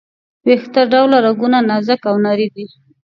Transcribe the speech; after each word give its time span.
ویښته 0.45 0.81
ډوله 0.91 1.17
رګونه 1.25 1.57
نازکه 1.69 2.05
او 2.11 2.15
نري 2.25 2.47
دي. 2.55 2.65